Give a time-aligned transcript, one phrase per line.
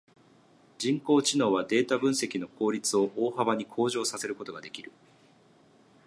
[0.79, 4.91] 人工知能はデータ分析の効率を大幅に向上させることができる。